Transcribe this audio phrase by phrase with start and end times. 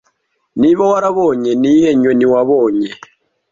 [0.61, 2.89] Niba warabonye niyihe nyoni wabonye